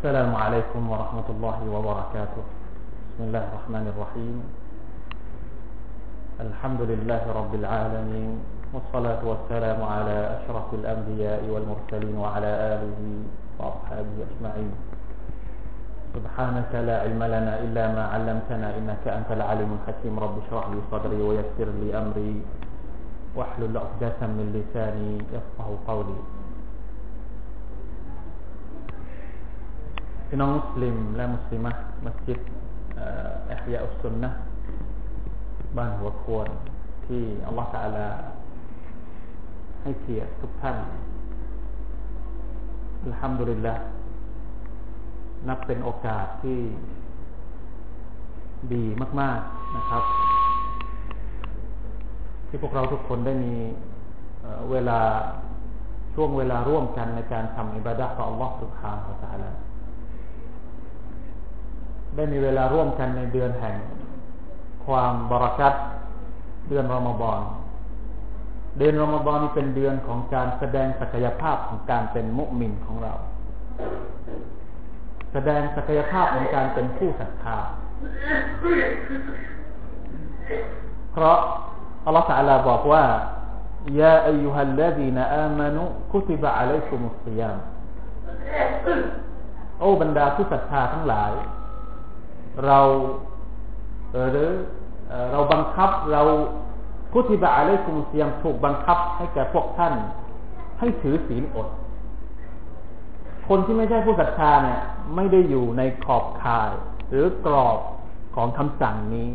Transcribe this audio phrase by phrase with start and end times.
[0.00, 2.44] السلام عليكم ورحمة الله وبركاته.
[3.12, 4.36] بسم الله الرحمن الرحيم.
[6.40, 8.32] الحمد لله رب العالمين
[8.72, 12.50] والصلاة والسلام على أشرف الأنبياء والمرسلين وعلى
[12.80, 13.00] آله
[13.60, 14.72] وأصحابه أجمعين.
[16.16, 20.16] سبحانك لا علم لنا إلا ما علمتنا إنك أنت العليم الحكيم.
[20.16, 22.40] رب اشرح لي صدري ويسر لي أمري
[23.36, 26.39] واحلل عقدة من لساني يفقه قولي.
[30.32, 31.72] พี่น้องมุสลิมและมุสลิมะ
[32.04, 32.40] มัสยิด
[33.52, 34.30] อัฮยาอุสุนนะ
[35.76, 36.48] บ้านหัวควร
[37.06, 38.08] ที่อัลลอฮฺตาลา
[39.82, 40.76] ให้เกียรติทุกท่าน
[43.04, 43.74] อัลฮัมดุลิลละ
[45.48, 46.58] นับเป็นโอกาสที่
[48.74, 48.84] ดี
[49.20, 50.02] มาก ๆนะครับ
[52.48, 53.54] ที่พวกเราทุกคนได้มี
[54.70, 55.00] เวลา
[56.14, 59.52] ช่วงเวลาร่วมกันในการทำอิบาดะห์ต่ออัลลอฮฺสุบฮานะตะลา
[62.16, 63.76] ได้มีเวลาร่วมกันในเดือนแห่ง
[64.86, 65.74] ความบรักัต
[66.68, 67.40] เดือนรอมฎอน
[68.78, 73.12] เดือนรอมฎอนนี้เป็นเดือนของการแสดงศักยภาพของการเป็นมุสลิมของเรา
[75.32, 77.58] แสดงศักยภาพของการเป็นผู้ศรัทธา
[81.12, 81.38] เพราะ
[82.06, 83.04] อัลลอฮฺสัลลาบอกว่า
[84.00, 87.58] ยาอายุฮัลลดีนอามานุคุติบะอะลัยกุมุสซิยาม
[89.80, 91.32] โอ้บรรดาผู้ศรัทธาทั้งหลาย
[92.66, 92.80] เรา
[94.32, 94.50] หรือ
[95.32, 96.22] เราบังคับเรา
[97.12, 99.94] พุทธิบะอะไรกุมเสียมถูกบังคับให้แก่พวกท่าน
[100.78, 101.68] ให้ถือศีลอด
[103.48, 104.80] คนที่ไม่ใช่ผู้ศรัทธาเนี่ย
[105.16, 106.70] ไม่ได้อยู่ในขอบข่าย
[107.10, 107.78] หรือกรอบ
[108.36, 109.28] ของคำสั่งนี้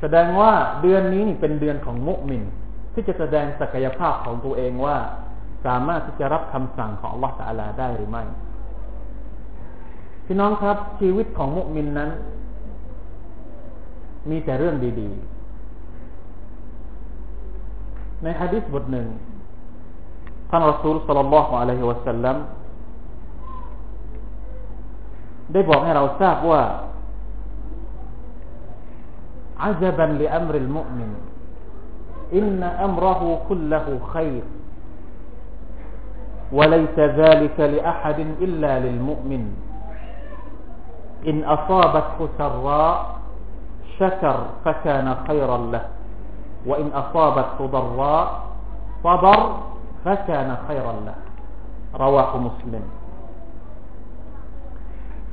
[0.00, 2.42] แสดงว่าเดือนนี้นี่เป็นเดือนของมุมิน
[2.94, 4.96] ที่จะแสดงศักยภาพของตัวเองว่า
[5.66, 8.24] สามารถที่จะรับคำสั่งของอัลลอฮฺตะลาได้หรือไม่
[10.27, 12.09] พี่น้องครับชีวิตของมุมินนั้น
[14.29, 15.33] มีแต่เรื่องดีๆ
[18.23, 19.07] ในฮะดิษบทหนึ่ง
[20.49, 22.37] ท่านรอซูลสัลลัลลอฮุอะลัยฮิวะสัลลัม
[25.51, 26.61] ได้บอกให้เราทราบว่า
[29.63, 31.11] عجبا لأمر المؤمن
[32.33, 34.43] إن أمره كله خير
[36.51, 39.43] وليس ذلك لأحد إلا للمؤمن
[41.29, 42.95] إن أصابته سراء
[43.99, 45.83] شكر فكان خيرا له
[46.65, 48.25] وإن أصابته ضراء
[49.03, 49.39] صبر
[50.05, 51.17] فكان خيرا له
[52.03, 52.85] رواه مسلم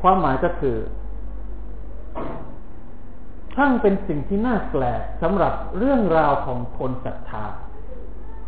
[0.03, 0.77] ความหมายก็คือ
[3.55, 7.45] ช่างเป็นสิ่งที่น่าแปลกสำหรับเรื่องราวของคนศรัทธา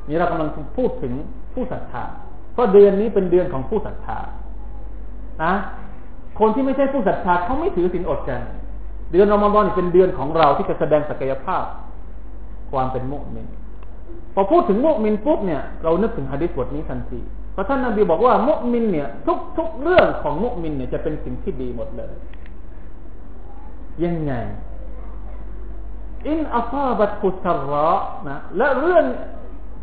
[0.08, 1.12] นี่เรากำลังพูดถึง
[1.52, 2.04] ผู้ศรัทธา
[2.52, 4.18] เพราะเดือนนี้เป็นเดือนของผู้ศรัทธา
[5.42, 5.54] นะ
[6.39, 8.41] คนที่ไม่ใช่ผู้ศรัทธาเขาไม่ถือศีลอดกัน
[9.11, 11.63] เดือนรอมฎอนเป็นเดือนของเราที่จะแสดงศักยภาพ
[12.71, 13.47] ความเป็นมุสลิม
[14.33, 17.19] พอพูดถึงมุสลิมปุ๊บเนี่ยเรานึกถึงฮะดิษบทนี้ทันที
[17.53, 22.13] เพราะท่านนบีบอกว่ามุสลิมเนี่ยทุกทุกเรื่องของมุสลิมเนี่ยจะเป็นสิ่งที่ดีหมดเลย
[24.03, 24.33] ยังไง
[26.27, 27.89] อินอัซาบัตคุสระ
[28.27, 29.05] นะและเรื่อง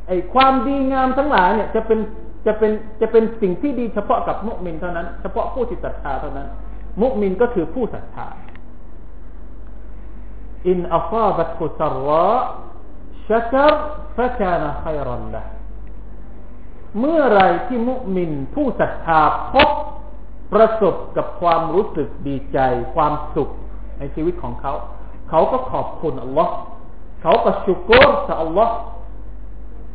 [0.06, 1.98] ไอความดีงามทั้งหลายเนี่ยจะเป็น
[2.47, 6.49] จะเป็นจะเป็นสิ่งที่ดีเฉพาะกับมุสลิมเท่านั้น เฉพาะผู้ที่ศรัทธาเท่านั้น
[7.03, 8.27] มุสลิมก็คือผู้ศรัทธา
[10.69, 12.34] อินอัฟาบัตคุสระ
[13.28, 13.75] ชักร
[14.16, 15.43] ฟะกานะขัยรันละ
[17.00, 19.21] เมื่อไรที่มุสลิมผู้ศรัทธา
[19.53, 19.71] พบ
[20.53, 22.59] ประสบกับความรู้สึกดีใจ
[22.94, 23.50] ความสุข
[23.99, 24.72] ในชีวิตของเขา
[25.31, 26.54] เขาก็ขอบคุณอัลลอฮ์
[27.22, 28.75] เขาก็ชุกรต่ออัลลอฮ์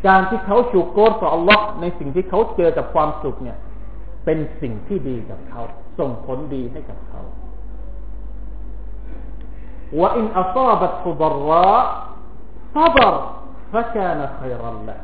[0.07, 3.57] การที่เขาชูโกรต่อ Allah ในสิ่งที่เขาเจอกับความสุขเนี่ย
[4.25, 5.61] เป็นสิ่งที่ดีกับเขา
[5.99, 7.21] ส่งผลดีให้กับเขา
[9.99, 11.79] ว่าอินอัซาบัตฟุดระ
[12.75, 13.15] ซับร
[13.71, 14.97] ฟะกานะขัยรัลละ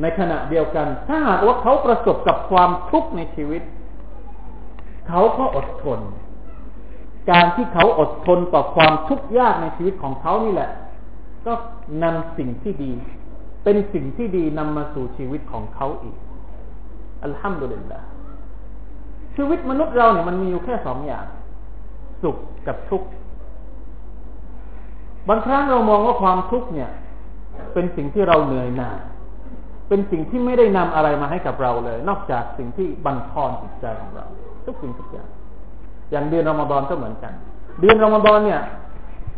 [0.00, 3.62] ในขณะเดียวกัน ถ้าหากว่าเขาประสบกับความทุกข์ในชีวิต
[5.08, 6.00] เขาก็อดทน
[7.30, 10.70] การที่เขาอดทนต่อความทุกข์ยากในชีวิตของเขานี่แหละ
[11.46, 11.52] ก็
[12.02, 12.92] นำสิ่งที่ดี
[13.64, 16.16] เป็นสิ่งที่ดีนำมาสู่ชีวิตของเขาอีก
[17.22, 18.00] อัลฮัมดุลิลละ
[19.36, 21.26] ชีวิตมนุษย์เราเนี่ยมันมีอยู่แค่สองอย่าง
[22.22, 23.08] สุขกับทุกข์
[25.28, 26.90] บางครั้งเรามองว่าความทุกข์เนี่ย
[27.74, 28.98] เป็นสิ่งที่เราเหนื่อยหน่าย
[29.88, 34.26] เป็นสิ่งที่ไม่ได้นำอะไรมาให้กับเราเลย นอกจากสิ่งที่บันทอนจิตใจของเรา
[34.66, 35.28] ทุกสิ่งทุกอย่าง
[36.10, 37.32] อย่างเดือนรอมฎอนก็เหมือนกัน
[37.80, 38.60] เดือนรอมฎอนเนี่ย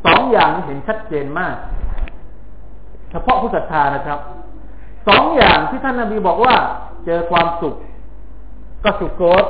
[0.06, 1.56] สองอย่างเห็นชัดเจนมาก
[3.12, 4.19] เฉพาะผู้ศรัทธานะครับ
[5.09, 6.55] สองอย่างที่ท่านนาบีบอกว่า
[7.06, 7.75] เจอความสุข
[8.85, 9.44] ก็สุโกต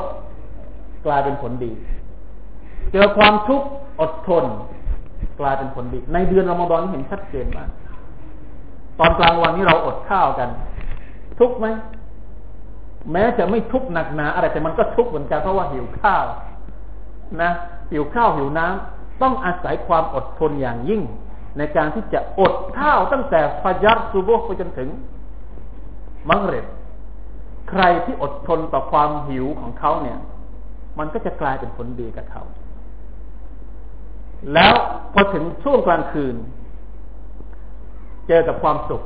[1.07, 1.73] กลายเป็นผลดี
[2.93, 3.69] เจอความทุกข์
[4.01, 4.45] อดทน
[5.41, 7.69] กลายเป็นผลดี ในเดือนรอมฎอนเห็นชัดเจนมาก
[8.99, 10.49] ตอนกลางวันนี้เราอดข้าวกัน
[11.39, 11.67] ทุกไหม
[13.13, 16.25] แม้จะไม่ทุกหนักหนาอะไรแต่มันก็ทุกเหมือนกันเพราะว่าหิวข้าว
[17.43, 17.51] นะ
[17.93, 21.03] หิวข้าวหิวน้ำต้องอาศัยความอดทนอย่างยิ่ง
[21.59, 24.89] ในการที่จะอดข้าวตั้งแต่ฟายัดซูโบไปจนถึง
[26.29, 26.67] มังเร็บ
[27.71, 30.19] ใครที่อดทนต่อความหิวของเขาเนี่ย
[30.99, 32.43] มันก็จะกลายเป็นผลดีกับเขา
[34.55, 34.75] แล้ว
[35.13, 36.37] พอถึงช่วงกลางคืน
[38.29, 39.03] เจอกับความสุข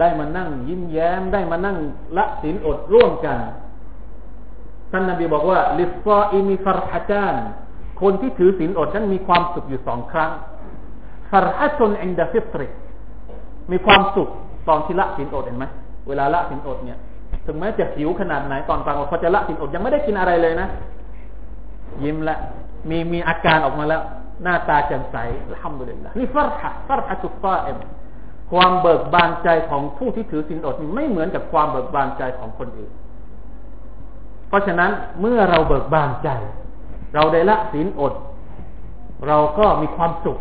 [0.00, 1.76] ได้มานั่งยิ้มแย้ม ได้มานั่ง
[2.16, 3.38] ละศีลอดร่วมกัน
[4.90, 7.34] ท่านนบีบอกว่า للصائم فرحتان
[8.00, 10.30] คนที่ถือศีลอดนั้นมีความสุขอยู่สองครั้ง
[11.30, 12.62] فرحة عند فطره
[13.70, 14.28] มีความสุข
[14.68, 15.64] ตอนที่ละศีลอดเห็นไหม
[16.08, 16.98] เวลาละศีลอดเนี่ย
[17.46, 20.68] ถึงแม้จะหิวขนาดไหนตอนกลางวันพอจะละศีลอดยังไม่ได้กินอะไรเลยนะ
[22.04, 22.36] ยิ้มละ
[22.88, 24.02] มีมีอาการออกมาแล้ว
[24.42, 25.16] หน้าตาแจ่มใส
[25.62, 27.78] الحمد للهนี่فرحة فرحة الصائم
[28.50, 32.92] ความเบิกบานใจของผู้ที่ถือศีลอดไม่เหมือนกับความเบิกบานใจของคนอื่น
[34.48, 34.90] เพราะฉะนั้น
[35.20, 36.28] เมื่อเราเบิกบานใจ
[37.14, 38.14] เราได้ละสินอด
[39.28, 40.38] เราก็มีความสุข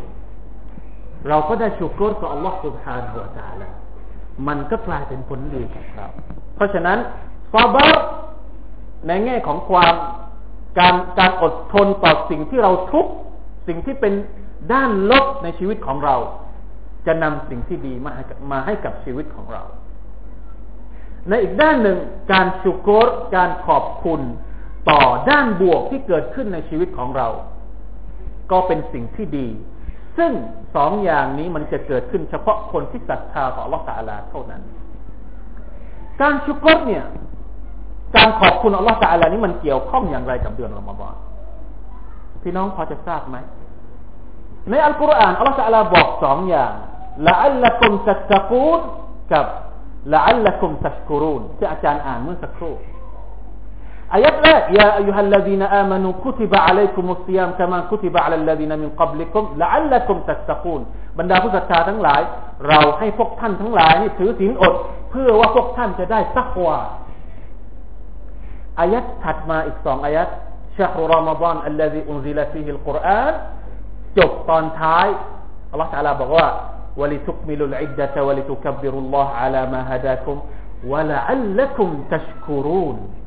[1.29, 3.69] เราก็ได้ชุกรกับอัลลอฮฺ سبحانه และ تعالى
[4.49, 6.07] มันก็กลายเป็นผลดีกับเรา
[6.55, 6.99] เพราะฉะนั้น
[7.53, 7.87] ซาบะ
[9.09, 9.95] ในแง่ของความ
[10.79, 13.07] การการอดทนต่อสิ่งที่เราทุก
[13.69, 14.15] สิ่งที่เป็น
[14.73, 16.17] ด้านลบในชีวิตของเรา
[17.07, 19.63] จะนำสิ่งที่ดีมาให้มาให้กับชีวิตของเรา
[21.29, 21.99] ในอีกด้านหนึ่ง
[22.33, 24.21] การชุกรการขอบคุณ
[24.91, 27.29] ต่อด้านบวกที่เกิดขึ้นในชีวิตของเรา
[28.51, 29.49] ก็เป็นสิ่งที่ดี
[30.20, 30.32] ซึ่ง
[30.76, 34.62] สองอย่างนี้มันจะเกิดขึ้นเฉพาะคนที่ศรัทธาต่ออัลลอฮฺตาลาเท่านั้น
[36.22, 37.06] การชุกรเนี่ย
[38.16, 41.16] การขอบคุณอัลลอฮฺตาลานี้มันเกี่ยวข้องอย่างไรกับเดือนรอมฎอน
[42.44, 43.38] พี่น้องพอจะทราบไหม
[44.70, 46.74] ในอัลกุรอานอัลลอฮฺตาลาบอกสองอย่าง
[47.28, 48.80] ละอัลละกุมตัตะกูน
[49.34, 49.46] กับ
[50.14, 52.74] ละอัลละกุมตัชกุรูนที่อาจารย์อ่านเมื่อสักครู่
[54.15, 60.81] อายัดแรกยาอายุฮัลลดีนอามานุคุติบะอะลัยกุมุสซิยามกามาคุติบะอะลัลลดีนมินกับลิกุมละอัลละกุมตัตะกูน
[61.19, 62.23] บรรดาผู้ศรัทธาทั้งหลาย
[62.69, 64.75] เราให้พวกท่านทั้งหลายนี่ถือศีลอด
[65.11, 66.79] เพื่อว่าพวกท่านจะได้ตักวา
[68.81, 70.29] อายัดถัดมาอีกสองอายัด
[70.79, 73.33] ชาฮุรอมฎอนอัลลซีอุนซิลฟีฮิลกุรอาน
[74.19, 75.07] จบตอนท้าย
[75.71, 76.49] อัลลอฮฺ تعالى บอกว่า
[77.01, 80.37] ولتكملوا العدة ولتكبروا الله على ما هداكم
[80.91, 83.18] ولعلكم تشكرون เ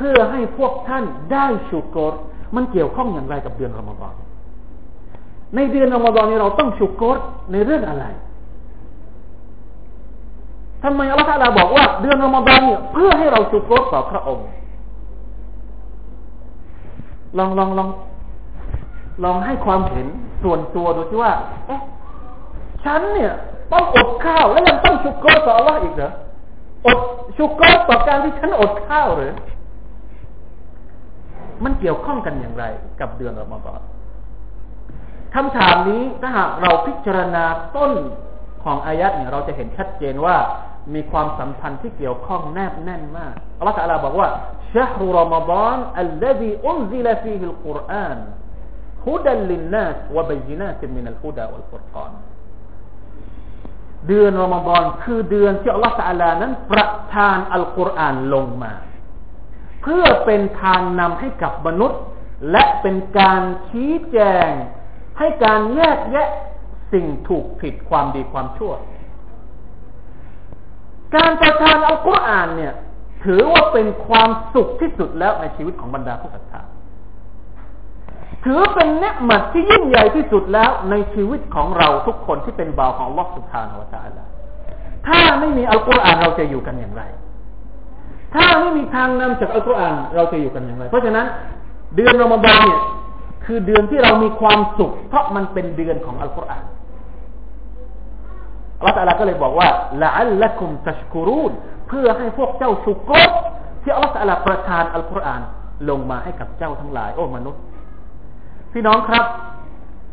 [0.00, 2.12] พื่อให้พวกท่านได้ชุกร
[2.56, 4.14] มันเกี่ยวข้องอย่างไรกับเดือนรอมฎอน
[5.56, 7.16] ในเดือนรอมฎอนนี้เราต้องชุกร
[7.52, 8.04] ในเรื่องอะไร
[10.82, 14.46] ทำไมอัลลอฮฺบอกว่าเดือนรอมฎอนเนี่ยเพื่อให้เราชุกรต่อพระองค์
[17.38, 17.88] ลองลองลอง
[19.24, 20.06] ลองให้ความเห็น
[20.42, 21.32] ส่วนตัวดูที่ว่า
[21.66, 21.80] เอ๊ะ
[22.84, 23.32] ฉันเนี่ย
[23.72, 26.12] ต้องอดข้าวแล้วยังต้องชุกรต่ออัลลอฮฺอีกเหรอ
[26.86, 26.98] อด
[27.38, 29.32] ชุกรต่อการที่ฉันอดข้าวหรือ
[31.64, 32.64] มันเกี่ยวข้องกันอย่างไร
[33.00, 33.80] กับเดือนรอมฎอน
[35.34, 37.44] คำถามนี้ถ้าหากเราพิจารณา
[37.76, 37.92] ต้น
[38.64, 40.36] ของอายัดเนี่ยเราจะเห็นชัดเจนว่า
[40.94, 44.28] มีความสัมพันธ์ที่เกี่ยวข้องแนบแน่นมากอัลลอฮฺตะลาบอกว่า
[44.74, 48.18] شهر رمضان الذي أنزل فيه القرآن
[49.06, 52.12] هدى للناس وبينات من الهدى والفرقان
[54.08, 58.72] เดือนรอมฎอนคือเดือนที่อัลลอฮฺตะลานั้นประทานอัลกุรอานลงมา
[59.82, 62.00] เพื่อเป็นทางนำให้กับมนุษย์
[62.50, 64.48] และเป็นการชี้แจง
[65.18, 66.28] ให้การแยกแยะ
[66.92, 68.72] สิ่งถูกผิดความดีความชั่ว
[71.16, 72.74] การประทานอัลกุรอานเนี่ย
[73.24, 76.60] ถือว่าเป็นความสุขที่สุดแล้วในชีวิตของบรรดาผู้ศรัทธา
[78.44, 84.24] ถือเป็นเนืหมัดที่ยิ่งใหญ่ที่สุดแล้วในชีวิตของเราทุกคนที่เป็นบ่าวของลอสุภานวตาลา
[85.06, 87.02] ถ้าไม่มีอัลกุรอานเราจะอยู่กันอย่างไร
[88.34, 91.26] ถ้าไม่มีทางนำจากอัลกุรอานเราจะอยู่กันอย่างไร เพราะฉะนั้น
[91.96, 92.80] เดือนรอมฎอนเนี่ย
[93.44, 96.64] คือเดือนที่เรามีความสุข เพราะมันเป็นเดือนของอัลกุรอาน
[98.78, 99.68] อัลลอฮฺก็เลยบอกว่า
[100.02, 101.52] ละอัลละกุมตัชกุรูน
[101.88, 103.30] เพื่อให้พวกเจ้าชุกร
[103.82, 105.42] ที่อัลลอฮฺประทานอัลกุรอาน
[105.88, 107.60] ลงมาให้กับเจ้าทั้งหลาย โอ้มนุษย์
[108.72, 109.24] พี่น้องครับ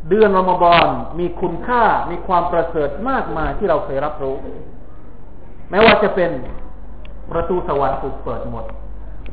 [0.10, 0.88] เดือนรอมฎอน
[1.20, 4.36] มีคุณค่ามีความประเสริฐมากมายที่เราเคยรับรู้
[5.70, 6.30] แม้ว่าจะเป็น
[7.32, 8.66] ประตูสวรรค์ถูกเปิดหมด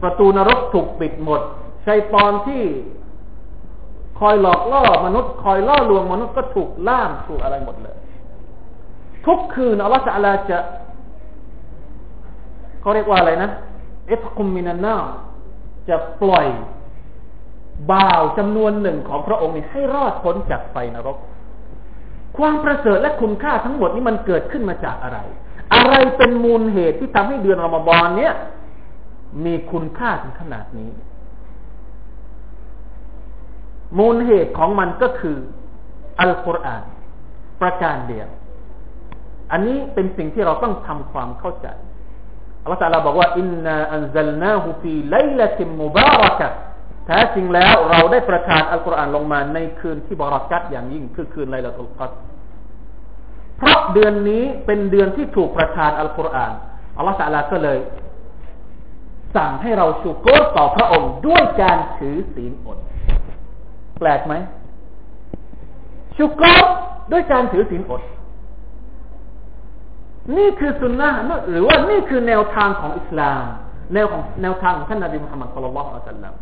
[0.03, 1.41] ประตูนรกถูกปิดหมด
[1.87, 2.63] ชัยปอนที่
[4.21, 7.97] คอยหลอกล่อมนุษย์ คอยล่อลวงมนุษย์ก็ถูกล่ามถูกอะไรหมดเลย
[9.27, 10.13] ทุกคืนอัลลอฮฺจะ
[10.51, 10.59] จะ
[12.81, 13.51] เขาเรียกว่าอะไรนะ
[14.07, 14.97] เอตคุมมินานา
[15.89, 16.47] จะปล่อย
[17.93, 21.19] บ่าวจำนวนหนึ่งของพระองค์นี้ให้รอดพ้นจากไฟนรก
[22.37, 25.19] ความประเสริฐและคุณค่าทั้งหมดนี้มันเกิดขึ้นมาจากอะไร
[25.75, 28.35] อะไรเป็นมูลเหตุที่ทำให้เดือนอมฎอนเนี่ย
[29.45, 30.91] มีคุณค่าถึงขนาดนี้
[33.99, 35.37] มูลเหตุของมันก็คือ
[36.21, 36.83] อัลกุรอาน
[37.61, 38.29] ประการเดียว
[39.53, 41.69] อันนี้เป็นสิ่งที่เราต้องทำความเข้าใจ
[42.63, 46.49] อัลลอฮฺตาลาบอกว่าอินนาอันซัลนาฮูฟีไลละติมมุบารักะ
[47.07, 52.11] แท้จริงแล้วเราได้ประทานอัลกุรอานลงมาในคืนที่บารักัตอย่างยิ่งคือคืนไลละตุลกัด
[53.59, 56.53] เพราะเดือนนี้เป็นเดือนที่ถูกประทานอัลกุรอาน
[56.97, 57.79] อัลลอฮฺตาลลาก็เลย
[59.37, 62.79] สั่งให้เราชูโกรต่อพระองค์ด้วยการถือศีลอด
[64.01, 64.35] แปลกไหม
[66.17, 66.47] ชูโกร
[67.13, 68.03] ด้วยการถือศีลอด
[70.37, 71.09] นี่คือสุนนะ
[71.51, 73.43] หรือว่านี่คือแนวทางของอิสลาม
[73.95, 76.35] แนวของแนวทางของท่านนบีมุฮัมมัดสุลลัลลอฮุอะลัยฮิสัลลัม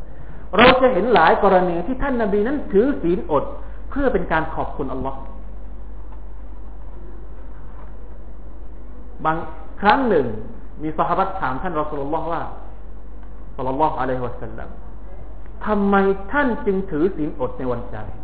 [0.59, 3.45] เราจะเห็นหลายกรณีที่ท่านนบีนั้นถือศีลอด
[3.90, 5.19] เพื่อเป็นการขอบคุณอัลลอฮ์
[9.25, 9.37] บาง
[9.81, 10.26] ครั้งหนึ่ง
[10.83, 12.43] มีสหบัตถามท่านรอสุลลอฮ์ว่า
[13.57, 14.69] สุลลัลอฮุอะลัยฮิวะสัลลัม
[15.67, 15.97] ทำไม
[16.33, 18.14] ท่านจึงถือศีลอดในวันจันทร์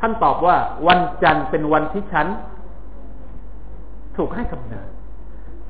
[0.00, 0.56] ท่านตอบว่า
[0.88, 2.26] วันจันทร์เป็นวันที่ฉัน
[4.16, 4.88] ถูกให้กำเนิด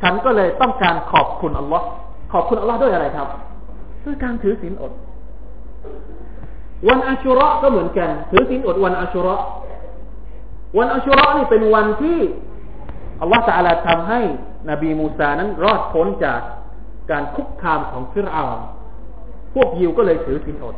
[0.03, 1.87] ฉันก็เลยต้องการขอบคุณอัลลอฮ์
[2.33, 3.29] ขอบคุณอัลลอฮ์ด้วยอะไรครับ
[4.05, 4.93] ด้วยการถือศีลอด
[6.89, 9.35] วันอัชุระก็เหมือนกัน ถือศีลอดวันอัชุระ
[10.79, 12.19] วันอัชุระนี่เป็นวันที่
[13.21, 14.21] อัลลอฮ์ตาลาทำให้
[14.71, 16.41] นบีมูซานั้นรอดพ้นจาก
[17.11, 18.45] การคุกคามของฟิรเอา
[19.55, 20.77] พวกยิวก็เลยถือศีลอด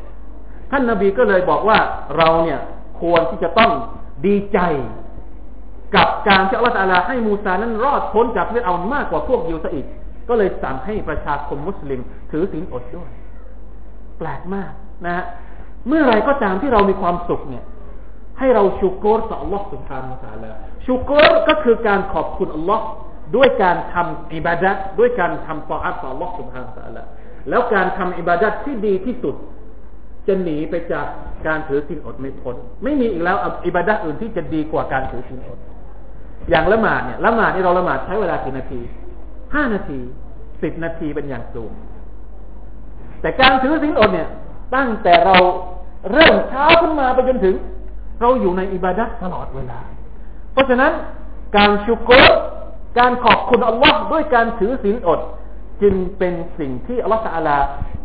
[0.70, 1.78] ท่านนบีก็เลยบอกว่า
[2.16, 2.60] เราเนี่ย
[3.00, 3.72] ควรที่จะต้อง
[4.26, 4.58] ดีใจ
[5.96, 9.86] กับการที่อัลลอฮฺให้มูซานั้นรอดพ้นจากเรื่องเอามากกว่าพวกยิวซะอีก
[10.28, 13.10] ก็เลยสั่งให้ประชาคมมุสลิมถือศีลอดด้วย
[14.18, 14.72] แปลกมาก
[15.06, 15.24] นะฮะ
[15.88, 17.64] เมื่อไรก็ตามที่เรามีความสุขเนี่ย
[18.40, 20.56] ให้เราชูกรต่ออัลลอฮฺสุบฮานาอัลลอฮฺ
[20.86, 22.84] ชูกรก็คือการขอบคุณอัลลอฮ์
[23.36, 27.06] ด้วยการทำอิบาดัตด้วยการทำต่ออัลต่ออัลลอฮฺสุบฮานาอัลลอฮฺ
[27.48, 29.34] แล้วการทำอิบาดัตที่ดีที่สุด
[30.26, 31.06] จะหนีไปจาก
[31.46, 35.58] การถือศีลอดไม่พ้นไม่มีอีกแล้วอิบาดัตอื่นที่จะดีกว่าการถือศีลอด
[36.50, 38.80] อย่างละหมาดเนี่ยละหมาดที่เราละหมาดใช้เวลากี่นาที
[39.54, 39.98] ห้านาที
[40.62, 41.72] สิบนาทีเป็นอย่างสูง
[43.20, 44.28] แต่การถือสินอดเนี่ย
[44.74, 45.36] ตั้งแต่เรา
[46.12, 47.54] เริ่มเช้าขึ้นมาไปจนถึง
[48.20, 49.80] เราอยู่ในอิบาดัตตลอดเวลา
[50.52, 50.92] เพราะฉะนั้น
[51.56, 52.22] การชุกร
[52.98, 55.20] การขอบคุณอัลลอฮ์ด้วยการถือศีลอด
[55.82, 57.58] จึงเป็นสิ่งที่อัลลอฮฺอาลา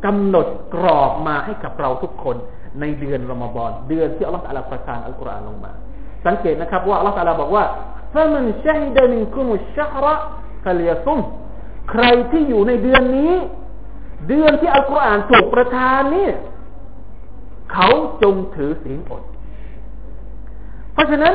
[0.05, 2.35] กำหนดกรอบมาให้กับเราทุกคน
[2.79, 5.71] ในเดือนรอมฎอนเดือนที่อัลลอฮฺอาลาประทานอัลกุรอานลงมา
[6.25, 7.63] สังเกตนะครับว่าอัลลอฮฺอาลาบอกว่า
[8.13, 10.15] ถ้ามันชาฮิดามินคุมุชะระ
[10.63, 11.19] ฟะลียซุม
[11.91, 13.33] ใครที่อยู่ในเดือนนี้
[14.27, 16.29] เดือนที่อัลกุรอานถูกประทานนี่
[17.73, 17.87] เขา
[18.23, 19.23] จงถือศีลอด
[20.95, 21.33] เพราะฉะนั้น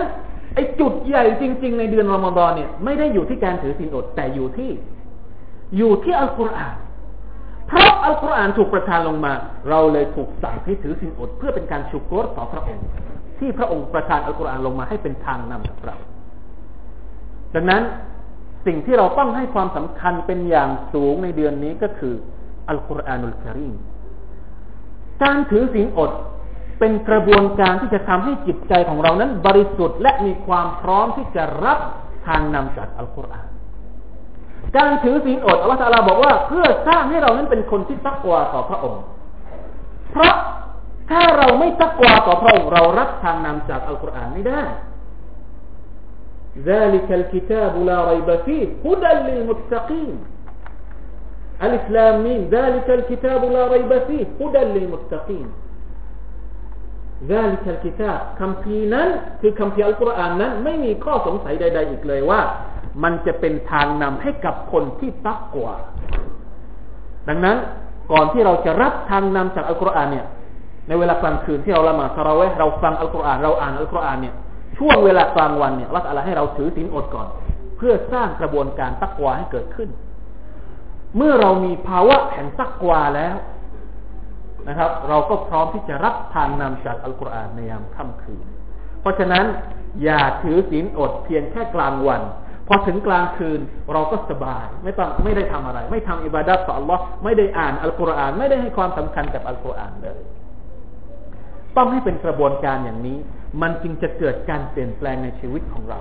[0.54, 4.70] ไอ้จุดใหญ่จริง ๆ ในเดือนรอมฎอนเนี่ยไม่ได้อยู่ที่การถือศีลอดแต่อยู่ที่
[5.76, 6.74] อยู่ที่อัลกุรอาน
[7.68, 9.32] เพราะอัลกุรอานถูกประทานลงมา
[9.70, 12.84] เราเลยถูกสั่งให้ถือศีลอดเพื่อเป็นการชุกรต่อพระองค์
[13.38, 15.96] ที่พระองค์ประทานอัลกุรอานลงมาให้เป็นทางนำกับเรา
[17.54, 17.82] ดังนั้น
[18.66, 22.14] สิ่งที่เราต้องให้ความสำคัญเป็นอย่างสูงในเดือนนี้ก็คือ
[22.68, 23.74] อัลกุรอานุลกิริม
[25.22, 26.10] การถือศีลอด
[26.79, 31.79] เป็นกระบวนการที่จะทำให้จิตใจของเรานั้น บริสุทธิ์และมีความพร้อมที่จะรับ
[32.27, 33.47] ทางนำจากอัลกุรอาน
[34.77, 39.01] การถือศีลอดอัลลอฮฺบอกว่า เพื่อสร้างให้เรานั้นเป็นคนที่ตักวาต่อพระองค์
[40.11, 40.35] เพราะ
[41.09, 44.63] ถ้าเราไม่ตักวาต่อพระองค์เรารับทางนำจากอัลกุรอานไม่ได้
[46.71, 50.15] ذلك الكتاب لا ريب فيه هدى للمتقين
[51.65, 55.47] الإسلامين ذلك الكتاب لا ريب فيه هدى للمتقين
[57.31, 59.07] ذلك الكتاب คำพีนั้น
[59.41, 62.39] คือคำพีอัลกุรอานนั้น ไม่มีข้อสงสัยใด ๆ อีกเลยว่า
[63.03, 65.73] มันจะเป็นทางนำให้กับคนที่ตักกว่า
[67.29, 67.57] ดังนั้น
[68.11, 70.25] ก่อนที่เราจะรับทางนำจากอัลกุรอานเนี่ย
[70.87, 74.33] ในเวลากลางคืนที่เราละหมาดตะเราเวเราฟังอัลกุรอานเราอ่านอัลกุรอานเนี่ย
[74.77, 77.27] ช่วงเวลากลางวันเนี่ยรักอะไรให้เราถือศีลอดก่อน
[77.77, 79.89] เพื่อสร้างกระบวนการตักวาให้เกิดขึ้น
[81.17, 83.35] เมื่อเรามีภาวะแห่งตักวาแล้ว
[84.68, 88.44] นะครับ เราก็พร้อมที่จะรับทางนำจากอัลกุรอานในยามค่ำคืน
[89.00, 89.44] เพราะฉะนั้น
[90.02, 92.22] อย่าถือศีลอดเพียงแค่กลางวัน
[92.68, 93.60] พอถึงกลางคืน
[93.92, 100.20] เราก็สบาย ไม่ต้องไม่ได้ทำอะไร ไม่ทำอิบาดัตต่อ Allah ไม่ได้อ่านอัลกุรอาน ไม่ได้ให้ความสำคัญกับอัลกุรอานเลย
[101.76, 103.18] ต้องให้เป็นกระบวนการอย่างนี้
[103.62, 106.00] มันจึงจะเกิดการเปลี่ยนแปลงในชีวิตของเรา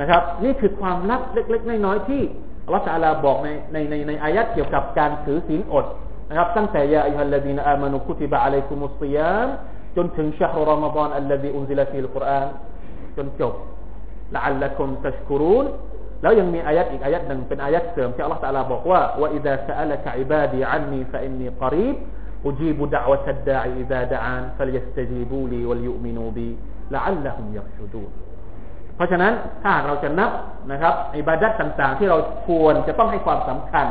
[0.00, 2.22] นะครับ นี่คือความลับเล็ก ๆ น้อยๆที่
[2.64, 5.86] อัลลอฮฺบอกในในในในอายะห์เกี่ยวกับการถือศีลอด
[6.30, 9.48] นะครับตั้งแต่يا أيها الذين آمنوا كتب عليكم الصيام
[9.96, 12.48] จนถึงشهر رمضان الذي أنزل فيه القرآن
[13.16, 13.54] จนจบ
[14.34, 15.66] لعلكم تشكرون
[16.22, 21.96] แล้วยังมีอายะห์อีกอายะห์หนึ่งเป็นอายะห์เสริมที่อัลลอฮฺตะอาลาบอกว่าوإذا سألك عبادي عني فإني قريب
[22.46, 26.48] อูจีบุดะอวะตัดดาอิดาดะอานฟะลยัสตะจีบูลีวะลยูมินูบี
[26.94, 28.02] ละอัลละฮุมยัชูดู
[28.96, 29.32] เพราะฉะนั้น
[29.62, 30.30] ถ้าเราจะนับ
[30.70, 32.18] นะครับอิบาดัตต่างๆ ที่เรา
[32.48, 33.86] ควรจะต้องให้ความสําคัญ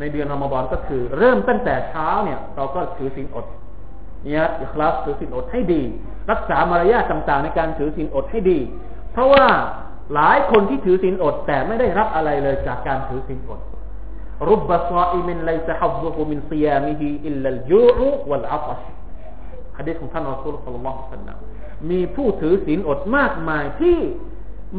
[0.00, 3.46] ในเดือนอมฎอนก็คือ เริ่มตั้งแต่เช้าเนี่ย เราก็ถือศีลอด
[4.24, 5.82] เนี่ยอิคลาสถือศีลอดให้ดี
[6.30, 8.58] รักษามารยาทต่างๆ ในการถือศีลอดให้ดี
[9.12, 9.46] เพราะว่า
[10.14, 13.60] หลายคนที่ถือศีลอด แต่ไม่ได้รับอะไรเลยจากการถือศีลอด
[14.48, 18.82] رب صائم ليس حظه من صيامه إلا الجوع والعطش
[19.78, 21.38] ฮะดีษของท่านอัลลอฮฺสัลลัลลอฮุอะลัยฮิวะซัลลัม
[21.90, 23.98] มีผู้ถือศีลอดมากมายที่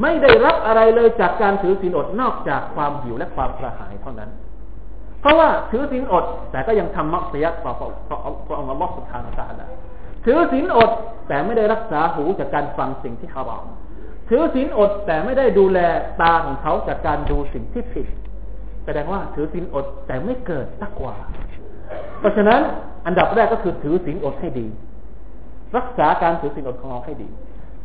[0.01, 4.29] ไม่ได้รับอะไรเลยจากการถือศีลอดนอกจากความหิวและความกระหายเท่านั้น
[5.21, 7.73] เพราะว่าถือศีลอด แต่ก็ยังทำมะอ์ซียัตต่อ
[8.47, 9.65] พระองค์อัลลอฮฺسبحانه وتعالى
[10.25, 10.89] ถือศีลอด
[11.27, 13.65] แต่ไม่ได้รักษาหูจากการฟังสิ่งที่ฮารอม
[14.29, 15.79] ถือศีลอดแต่ไม่ได้ดูแล
[16.21, 18.07] ตาของเขาจากการดูสิ่งที่ผิด
[18.85, 21.15] แสดงว่าถือศีลอดแต่ไม่เกิดตักว่า
[22.19, 22.61] เพราะฉะนั้น
[23.07, 24.67] อันดับแรกก็คือถือศีลอดให้ดี
[25.77, 27.29] รักษาการถือศีลอดของเราให้ดี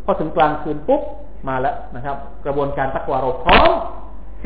[0.04, 1.02] พอถึงกลางคืนปุ๊บ
[1.48, 2.16] มาแล้วนะครับ
[2.46, 3.70] กระบวนการตักวาเราพร้อม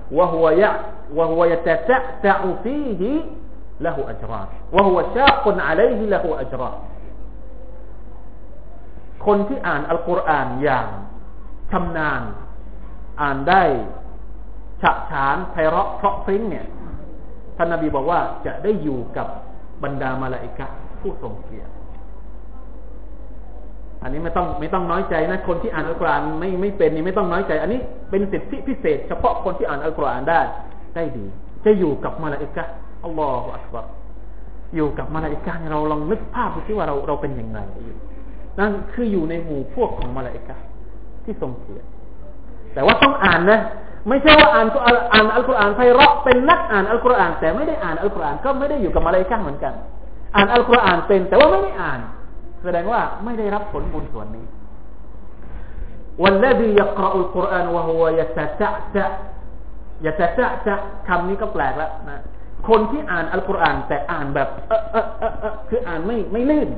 [0.12, 0.72] وهو يع
[1.14, 3.02] وهو يتتعتع فيه
[3.80, 6.76] له أجران وهو شاق عليه له أجران
[9.26, 10.88] คนที่อ่านอัลกุรอานอย่าง
[11.70, 12.22] ชำนาญ
[13.22, 13.62] อ่านได้
[14.82, 16.66] ฉะฉานไพเราะเพราะพริ้งเนี่ย
[17.56, 19.26] ท่านนบีบอกว่าจะได้อยู่กับ
[19.82, 20.66] บรรดามาลาอิกะ
[21.00, 21.72] ผู้ทรงเกียรติ
[24.02, 27.80] อันนี้ไม่ต้องไม่ต้องน้อยใจนะ คนที่อ่านอัลกุรอานไม่ไม่เป็นนี่ไม่ต้องน้อยใจ อันนี้
[28.11, 30.41] เป็นสิทธิพิเศษ เฉพาะคนที่อ่านอัลกุรอานได้
[30.95, 31.25] ได้ดี
[31.65, 32.63] จะอยู่กับมาลาอิกะ
[33.03, 33.85] อัลลอฮฺอักบาร
[34.75, 37.59] อยู่กับมาลาอิกะเราลองนึกภาพดูสิว่าเราเราเป็นยังไง
[38.59, 40.55] นั่นคืออยู่ในหมู่พวกของมาลาอิกะ
[41.23, 41.87] ที่ทรงเกียรติ
[42.73, 43.59] แต่ว่าต้องอ่านนะ
[44.09, 44.67] ไม่ใช่ว่าอ่าน
[45.13, 49.73] อ่านอัลกุรอานไพเราะเป็นนักอ่านอัลกุรอาน แต่ไม่ได้อ่านอัลกุรอานก็ไม่ได้อยู่กับมาลาอิกะเหมือนกัน
[50.35, 51.99] อ่านอัลกุรอานเป็น แต่ว่าไม่ได้อ่าน
[52.63, 54.45] แสดงว่าไม่ได้รับผลบุญส่วนนี้
[56.22, 59.08] والذي يقرأ القرآن وهو يتتعتع
[60.06, 60.76] يتتعتع
[61.08, 62.22] คำนี้ก็แปลกแล้วนะ
[62.68, 66.68] คนที่อ่านอัลกุรอานแต่อ่านแบบเออเออเออเออคืออ่านไม่ไม่ลื่น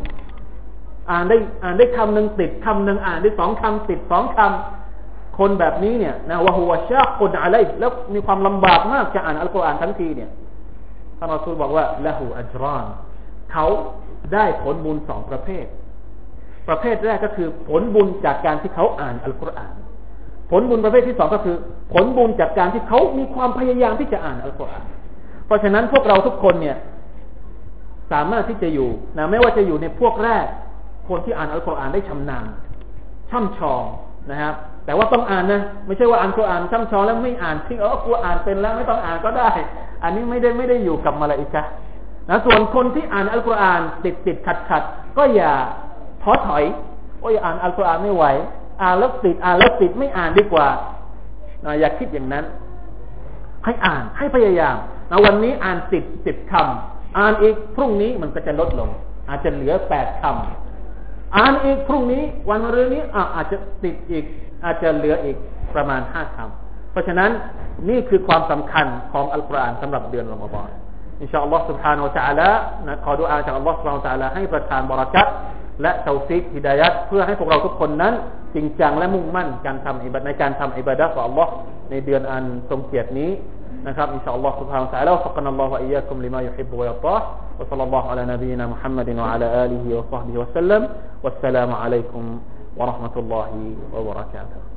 [1.10, 10.30] อ่านได้อ่านได้คำหนึ่งติดคำหนึ่งอ่านได้สองคำติดสองคำคนแบบนี้เนี่ยนะวะฮัวชาคนอะไรแล้วมีความลำบากมากจะอ่านอัลกุรอานทั้งทีเนี่ย
[11.18, 12.86] ท่านอัลลอฮฺบอกว่าละหูอัจราน
[13.52, 13.66] เขา
[14.34, 15.66] ได้ผลบุญสองประเภท
[16.67, 19.71] ประเภทแรกก็คือ ผลบุญจากการที่เขาอ่านอัลกุรอาน
[20.51, 21.55] ผลบุญประเภทที่สองก็คือ
[21.93, 24.85] ผลบุญจากการที่เขามีความพยายามที่จะอ่านอัลกุรอาน
[25.45, 26.77] เพราะฉะนั้นพวกเราทุกคนเนี่ย
[28.11, 30.45] สามารถที่จะอยู่นะไม่ว่าจะอยู่ในพวกแรก
[31.09, 32.45] คนที่อ่านอัลกุรอานได้ชำนาญ
[33.29, 33.83] ช่ำชอง
[34.31, 39.49] นะครับแต่ว่าต้องอ่านนะไม่ใช่ว่าอ่านกุรอานช่ำชองแล้วไม่อ่านทิ้งเออกลัวอ่านเป็นแล้วไม่ต้องอ่านก็ได้
[40.03, 41.63] อันนี้ไม่ได้ไม่ได้อยู่กับมาลาอิกะ
[42.29, 44.83] นะส่วนคนที่อ่านอัลกุรอานติดติดขัดขัด
[45.17, 45.51] ก็อย่า
[46.22, 46.64] ท้อถอย
[47.20, 48.24] โอ้ยอ่านอัลกุรอานไม่ไหว
[48.82, 50.68] อ่านแล้วติดอ่านแล้วติดไม่อ่านดีกว่า
[51.64, 52.44] นะอย่าคิดอย่างนั้น
[53.64, 54.76] ให้อ่านให้พยายาม
[55.10, 58.90] นะวันนี้อ่านสิบสิบคำอ่านอีกพรุ่งนี้มันก็จะลดลง
[59.28, 63.02] อาจจะเหลือแปดคำอ่านอีกพรุ่งนี้ วันมะรืนนี้
[63.36, 64.24] อาจจะติดอีก
[64.64, 65.36] อาจจะเหลืออีก
[65.74, 67.30] ประมาณห้าคำเพราะฉะนั้น
[67.88, 70.68] นี่คือความสำคัญของอัลกุรอานสำหรับเดือนรอมฎอน
[71.20, 72.48] อินชาอัลลอฮ์ سبحانه และ تعالى
[72.86, 75.26] นะขอดุอาจากอัลลอฮ์ سبحانه และ تعالى ให้ประทานบรักัต
[75.82, 78.14] และเตาซิกฮิดายัดเพื่อให้พวกเราทุกคนนั้น
[78.54, 81.50] จริงจังและมุ่งมั่นการทำอิบัดในการทำอิบาดะของอัลลอฮ์
[81.90, 83.30] ในเดือนอันทรงเกียรตินี้
[83.86, 87.24] นะครับอินชาอัลลอฮ์ سبحانه และ تعالى วะฟักนัลลอฮ์วะอียาคุมลิมายุฮิบบุวะยัตตาห์
[87.58, 90.82] وصلى الله على نبينا محمد وعلى آله وصحبه وسلم
[91.24, 92.24] والسلام عليكم
[92.78, 93.50] ورحمة الله
[93.94, 94.71] وبركاته